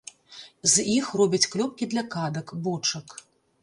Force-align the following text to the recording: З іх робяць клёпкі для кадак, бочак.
З 0.75 0.85
іх 0.95 1.11
робяць 1.23 1.49
клёпкі 1.53 1.91
для 1.95 2.07
кадак, 2.19 2.47
бочак. 2.69 3.07